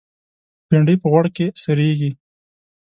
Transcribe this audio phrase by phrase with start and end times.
[0.67, 2.11] بېنډۍ په غوړ کې سرېږي